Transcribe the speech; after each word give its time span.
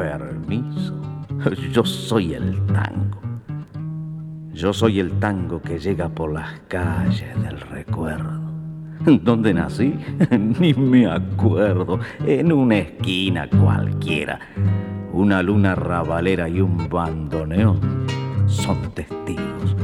permiso. 0.00 0.94
Yo 1.72 1.84
soy 1.84 2.34
el 2.34 2.66
tango. 2.66 3.20
Yo 4.52 4.72
soy 4.72 5.00
el 5.00 5.12
tango 5.20 5.60
que 5.60 5.78
llega 5.78 6.08
por 6.08 6.32
las 6.32 6.60
calles 6.68 7.40
del 7.42 7.60
recuerdo. 7.60 8.40
¿Dónde 9.22 9.54
nací? 9.54 9.94
Ni 10.60 10.74
me 10.74 11.06
acuerdo. 11.06 12.00
En 12.26 12.52
una 12.52 12.78
esquina 12.78 13.48
cualquiera. 13.48 14.38
Una 15.12 15.42
luna 15.42 15.74
rabalera 15.74 16.48
y 16.48 16.60
un 16.60 16.88
bandoneón 16.88 18.06
son 18.46 18.92
testigos. 18.94 19.76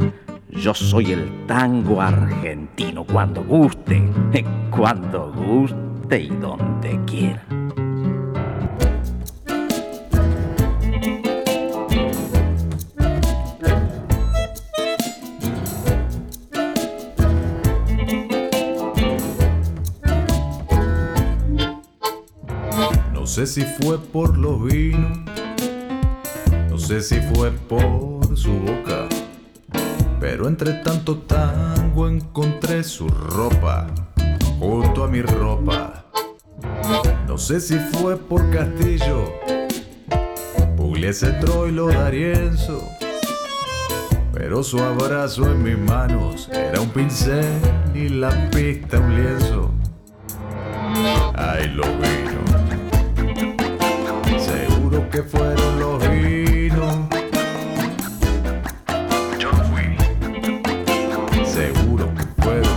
Yo 0.51 0.75
soy 0.75 1.13
el 1.13 1.47
tango 1.47 2.01
argentino 2.01 3.05
cuando 3.05 3.45
guste, 3.45 4.03
cuando 4.71 5.33
guste 5.33 6.21
y 6.21 6.29
donde 6.29 7.01
quiera. 7.07 7.56
Sé 23.37 23.47
si 23.47 23.67
fue 23.67 23.99
por 23.99 24.39
los 24.39 24.65
vinos, 24.65 25.19
no 26.71 26.79
sé 26.79 27.03
si 27.03 27.21
fue 27.21 27.51
por 27.51 28.35
su 28.35 28.51
boca, 28.51 29.07
pero 30.19 30.49
entre 30.49 30.73
tanto 30.83 31.19
tango 31.19 32.09
encontré 32.09 32.83
su 32.83 33.07
ropa 33.07 33.89
junto 34.59 35.05
a 35.05 35.09
mi 35.09 35.21
ropa. 35.21 36.07
No 37.29 37.37
sé 37.37 37.61
si 37.61 37.79
fue 37.79 38.17
por 38.17 38.49
Castillo, 38.49 39.31
Pugliese, 40.75 41.33
Troilo, 41.33 41.89
D'Arienzo, 41.89 42.83
pero 44.33 44.63
su 44.63 44.79
abrazo 44.79 45.53
en 45.53 45.63
mis 45.63 45.77
manos 45.77 46.49
era 46.51 46.81
un 46.81 46.89
pincel 46.89 47.45
y 47.95 48.09
la 48.09 48.49
pista 48.49 48.99
un 48.99 49.15
lienzo. 49.15 49.71
Ay, 51.35 51.69
lo 51.69 51.83
vino. 51.99 52.26
Que 55.17 55.23
fueron 55.23 55.81
los 55.81 56.11
vinos. 56.11 56.95
Yo 59.39 59.51
fui. 59.71 59.97
Seguro 61.47 62.13
que 62.15 62.43
fueron. 62.43 62.77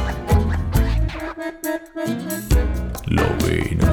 Los 3.08 3.30
vinos. 3.45 3.90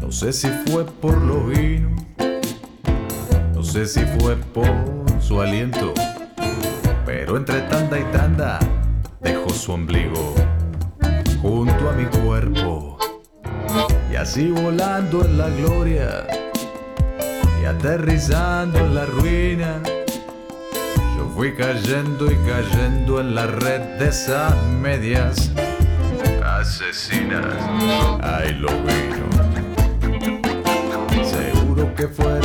No 0.00 0.10
sé 0.10 0.32
si 0.32 0.48
fue 0.66 0.84
por 0.84 1.16
los 1.22 1.48
vinos, 1.48 2.02
no 3.54 3.62
sé 3.62 3.86
si 3.86 4.00
fue 4.18 4.34
por 4.52 4.93
aliento, 5.40 5.92
pero 7.04 7.36
entre 7.36 7.62
tanda 7.62 7.98
y 7.98 8.04
tanda 8.04 8.58
dejó 9.20 9.50
su 9.50 9.72
ombligo 9.72 10.34
junto 11.40 11.90
a 11.90 11.92
mi 11.92 12.04
cuerpo. 12.04 12.98
Y 14.10 14.16
así 14.16 14.50
volando 14.50 15.24
en 15.24 15.38
la 15.38 15.48
gloria 15.48 16.26
y 17.60 17.64
aterrizando 17.64 18.78
en 18.78 18.94
la 18.94 19.06
ruina, 19.06 19.82
yo 21.16 21.28
fui 21.34 21.54
cayendo 21.54 22.30
y 22.30 22.36
cayendo 22.46 23.20
en 23.20 23.34
la 23.34 23.46
red 23.46 23.80
de 23.98 24.08
esas 24.08 24.54
medias 24.80 25.50
asesinas. 26.44 27.44
Ay, 28.22 28.54
lo 28.54 28.68
vino. 28.68 29.24
Seguro 31.24 31.94
que 31.94 32.06
fueron 32.08 32.43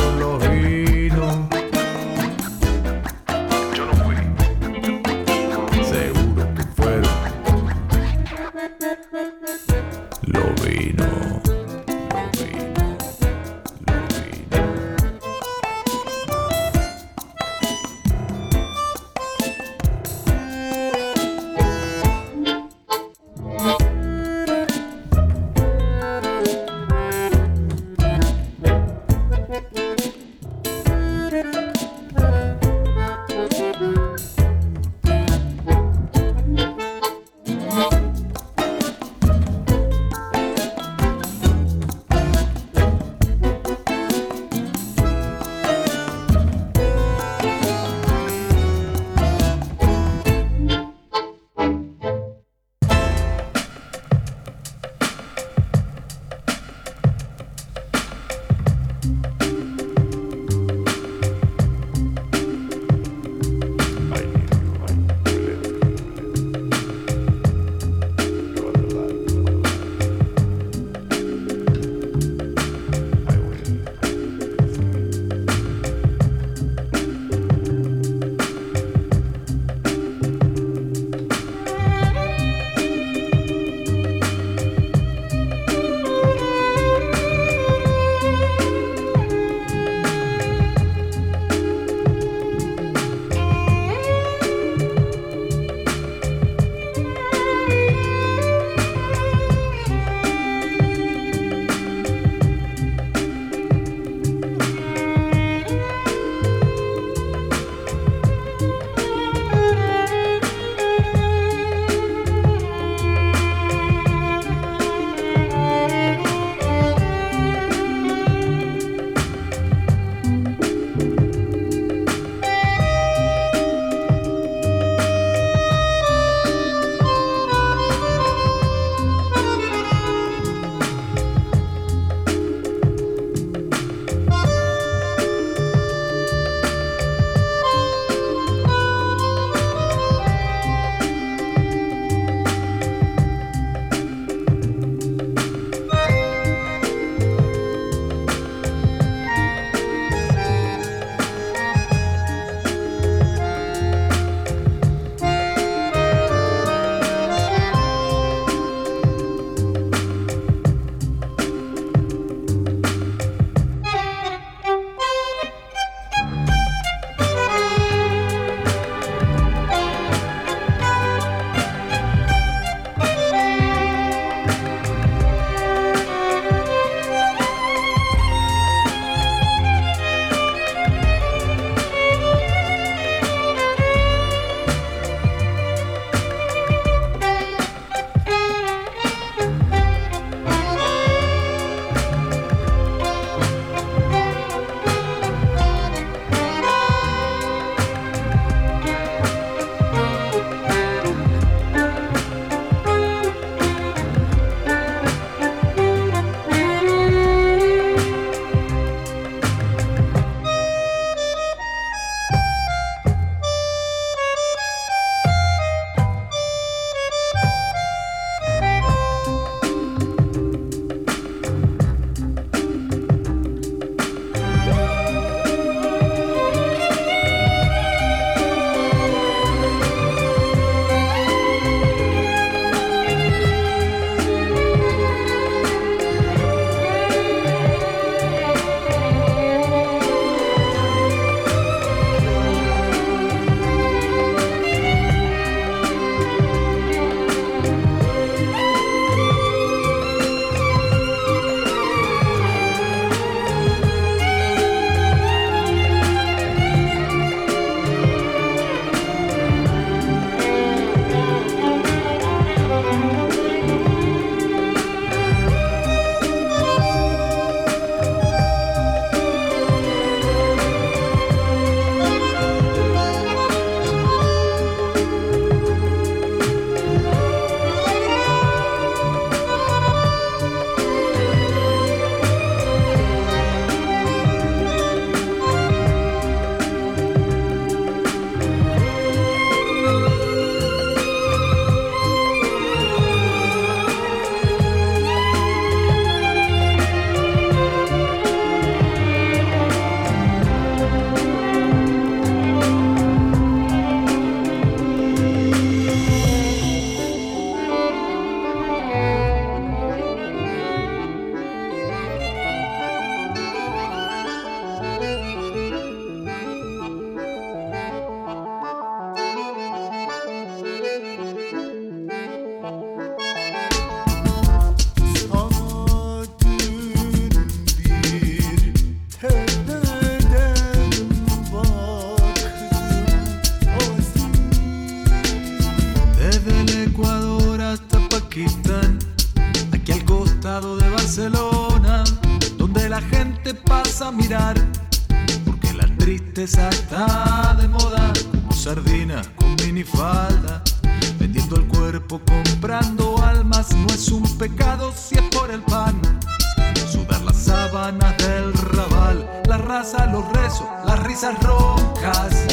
del 357.91 358.53
rabal, 358.53 359.41
la 359.47 359.57
raza, 359.57 360.06
los 360.06 360.24
rezos, 360.31 360.68
las 360.86 361.00
risas 361.00 361.36
rojas, 361.41 362.45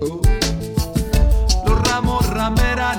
uh. 0.00 0.20
los 1.66 1.88
ramos, 1.88 2.24
rameras, 2.30 2.96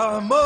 Amor, 0.00 0.39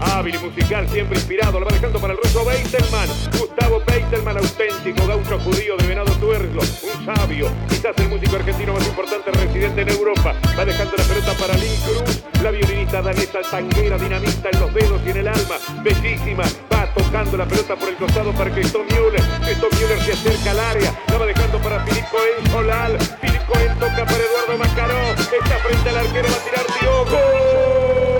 Hábil 0.00 0.34
y 0.34 0.38
musical, 0.38 0.88
siempre 0.88 1.18
inspirado. 1.18 1.60
Lo 1.60 1.66
va 1.66 1.72
dejando 1.72 1.98
para 1.98 2.14
el 2.14 2.18
ruso 2.18 2.44
Beitelman. 2.44 3.08
Gustavo 3.38 3.82
Beitelman, 3.86 4.36
auténtico 4.38 5.06
gaucho 5.06 5.38
judío 5.40 5.76
de 5.76 5.86
Venado 5.86 6.12
Tuerlo. 6.14 6.62
Un 6.62 7.06
sabio, 7.06 7.48
quizás 7.68 7.96
el 7.98 8.08
músico 8.08 8.36
argentino 8.36 8.72
más 8.72 8.86
importante 8.86 9.30
residente 9.30 9.82
en 9.82 9.88
Europa. 9.90 10.34
Va 10.58 10.64
dejando 10.64 10.96
la 10.96 11.04
pelota 11.04 11.32
para 11.34 11.54
Link 11.54 11.78
Cruz, 11.84 12.22
la 12.42 12.50
violinista 12.50 13.02
danesa 13.02 13.40
tanguera, 13.50 13.98
dinamista 13.98 14.48
en 14.52 14.60
los 14.60 14.74
dedos 14.74 15.00
y 15.06 15.10
en 15.10 15.16
el 15.18 15.28
alma. 15.28 15.56
Bellísima, 15.82 16.44
va 16.72 16.92
tocando 16.94 17.36
la 17.36 17.46
pelota 17.46 17.76
por 17.76 17.88
el 17.88 17.96
costado 17.96 18.32
para 18.32 18.50
Cristo 18.50 18.84
Müller. 18.84 19.22
Cristo 19.44 19.68
Müller 19.72 20.00
se 20.02 20.12
acerca 20.12 20.50
al 20.52 20.60
área, 20.60 20.94
la 21.08 21.18
va 21.18 21.26
dejando 21.26 21.58
para 21.58 21.84
Filipe 21.84 22.08
Cohen 22.10 22.50
Solal. 22.50 22.98
Filipe 23.20 23.44
Cohen 23.46 23.78
toca 23.78 24.04
para 24.04 24.18
Eduardo 24.18 24.58
Macaró. 24.58 25.10
Está 25.12 25.56
frente 25.58 25.88
al 25.88 25.96
arquero, 25.96 26.28
va 26.28 26.36
a 26.36 26.44
tirar 26.44 26.66
Diogo. 26.80 28.19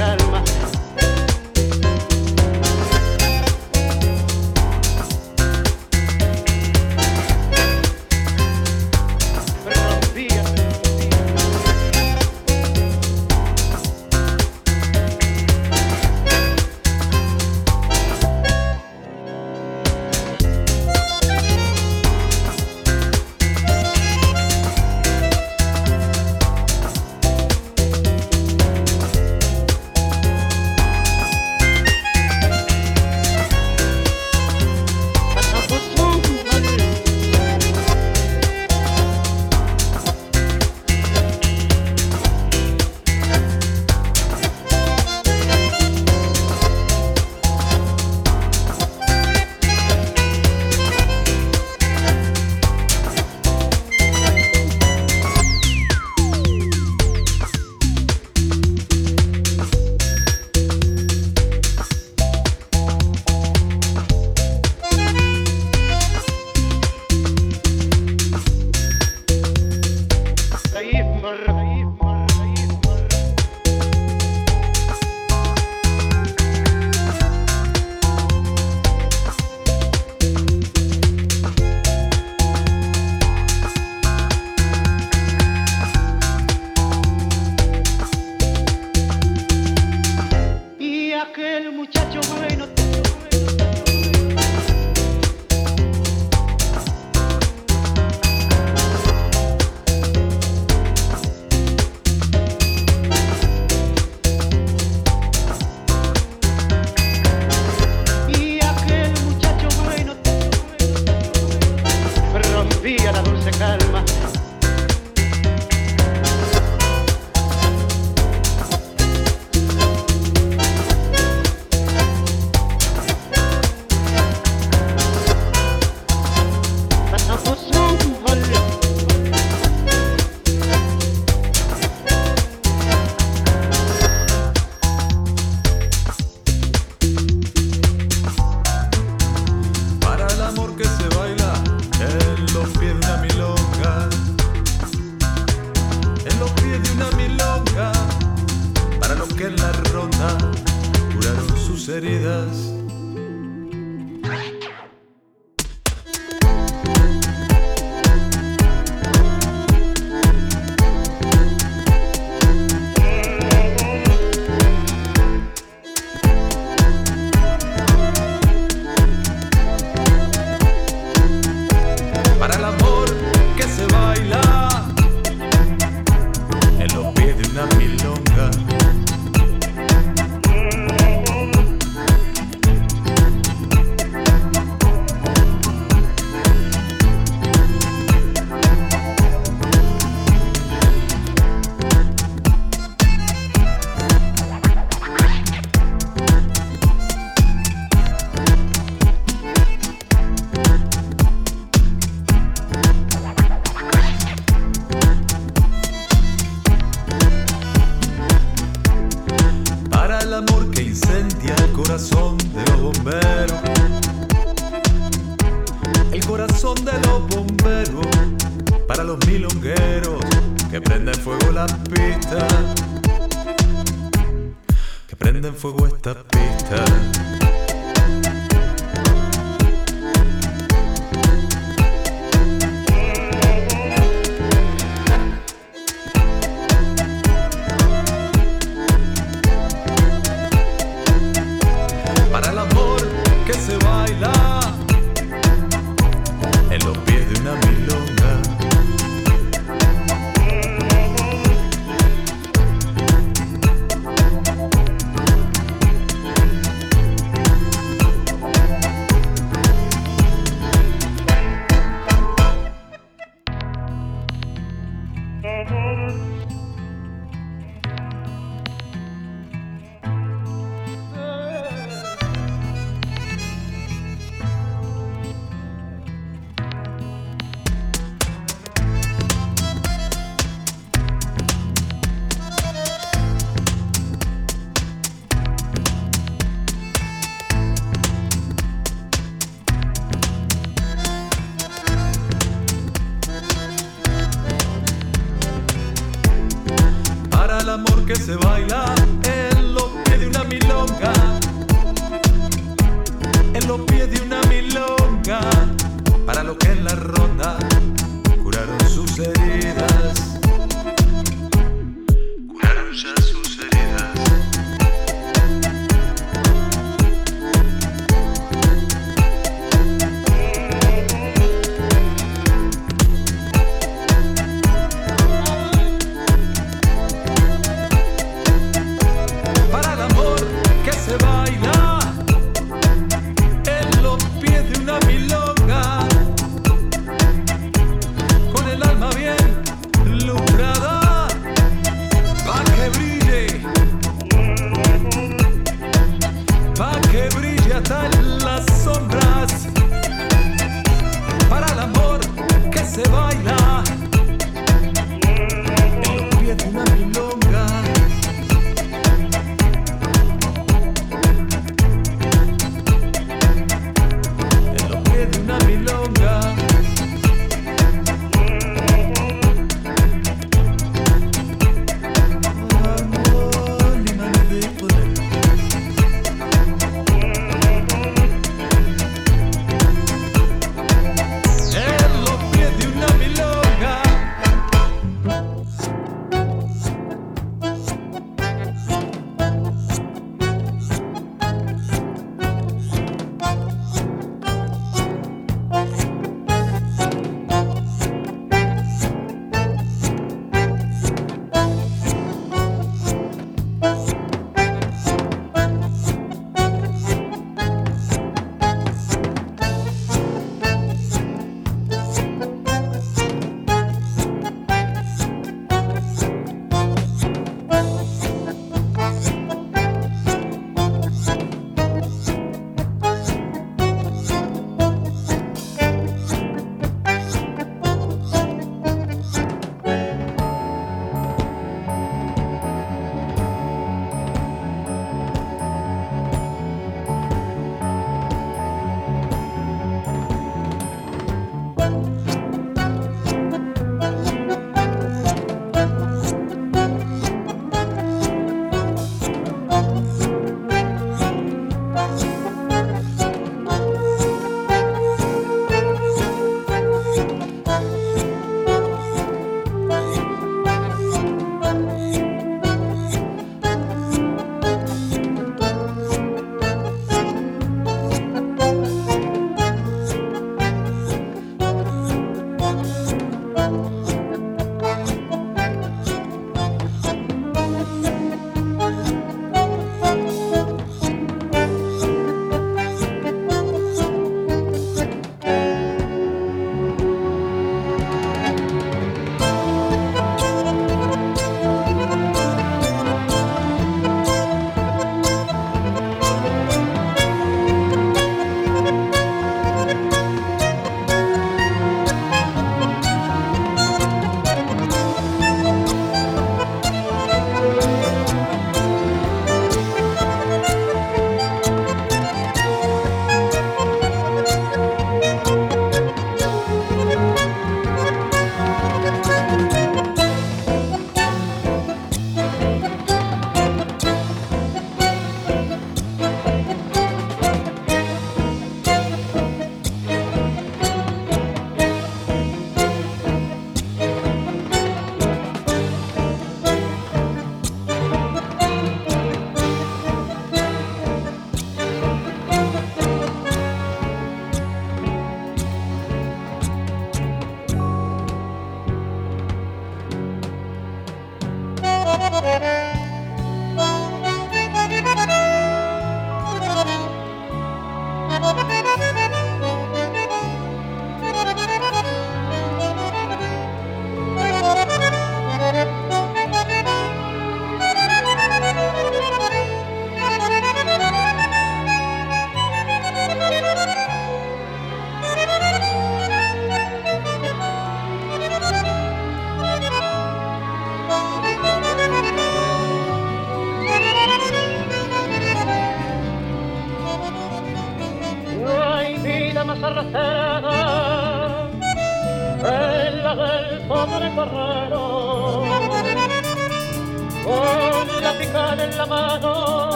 dejar 0.00 0.29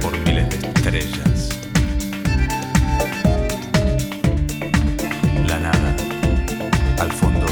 por 0.00 0.16
miles 0.20 0.48
de 0.48 0.68
estrellas. 0.68 1.50
La 5.46 5.58
nada, 5.58 5.94
al 6.98 7.12
fondo, 7.12 7.46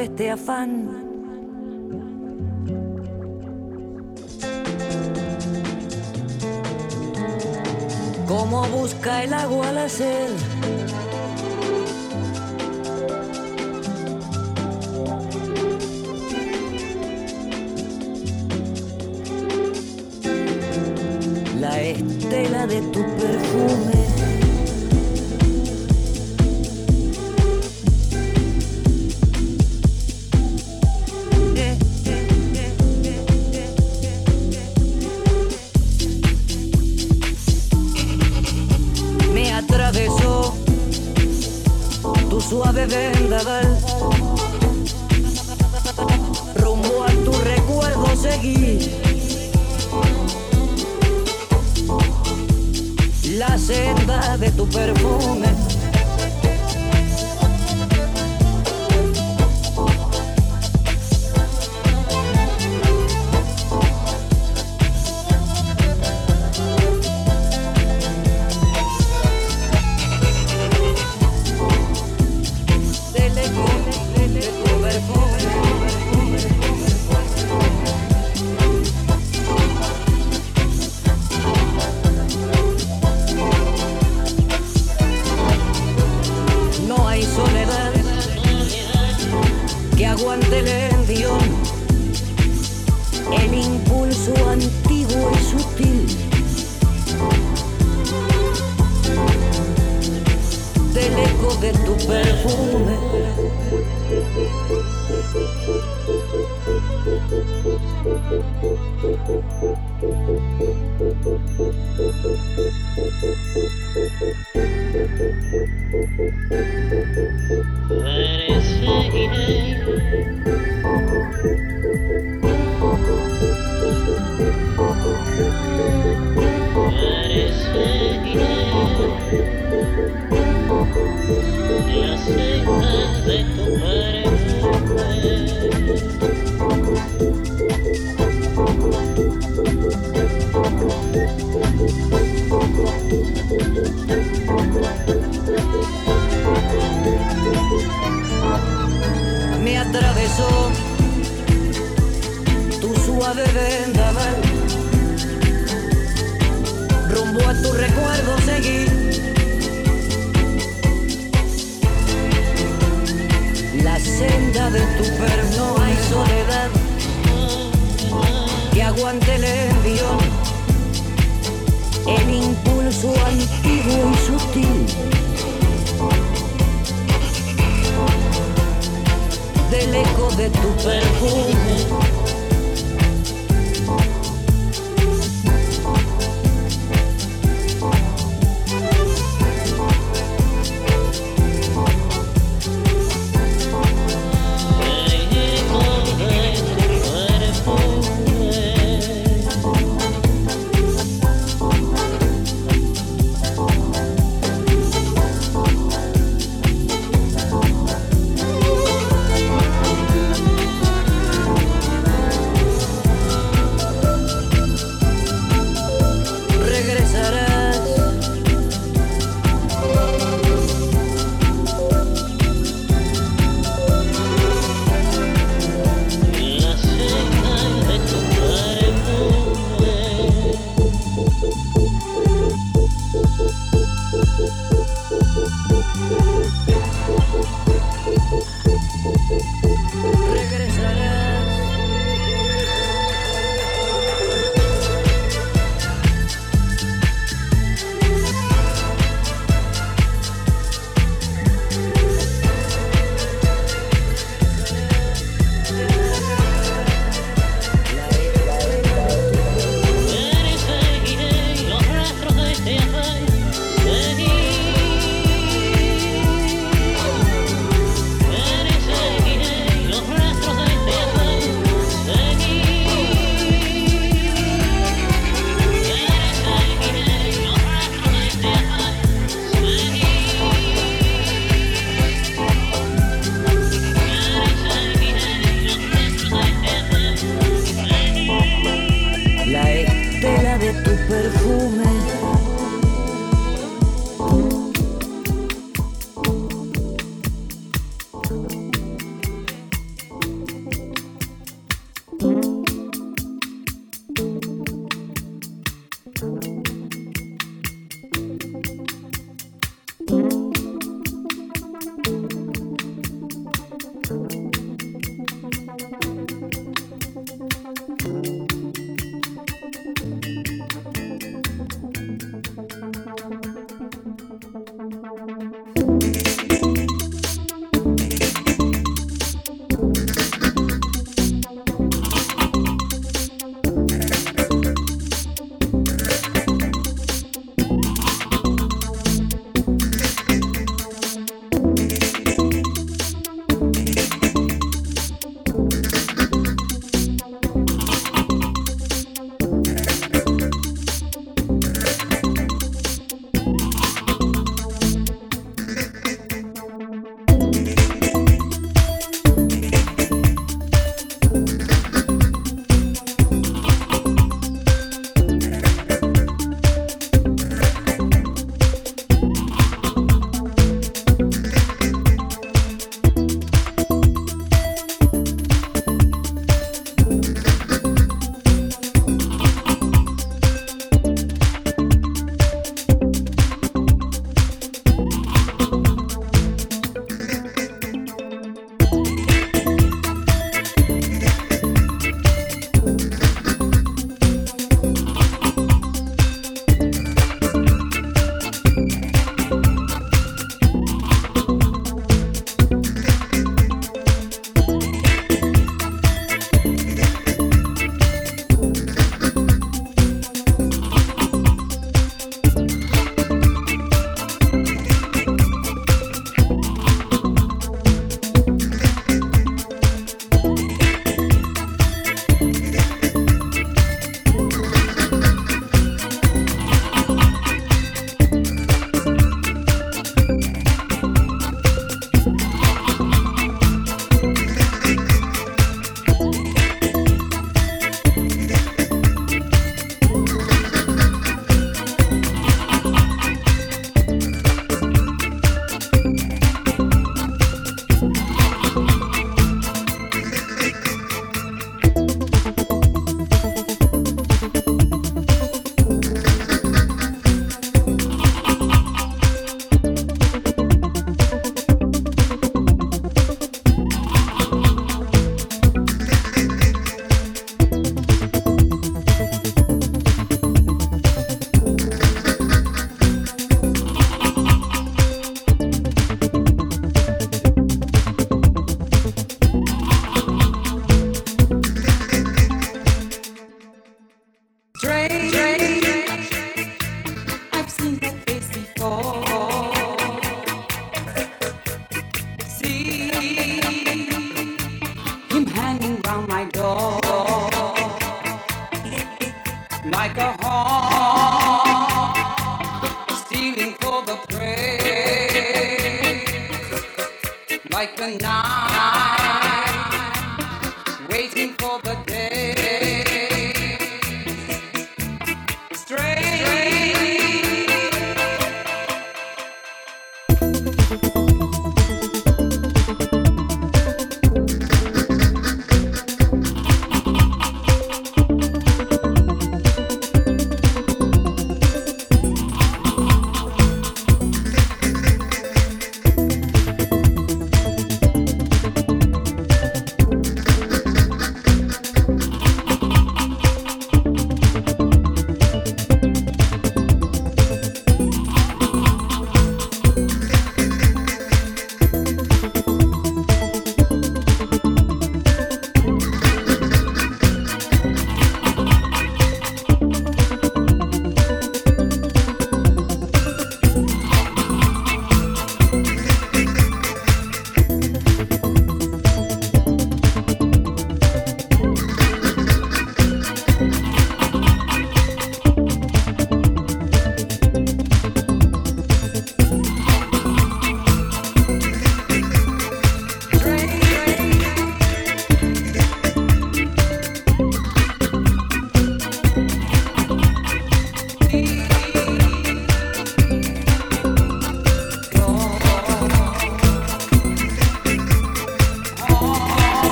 este 0.00 0.30
afán. 0.30 0.89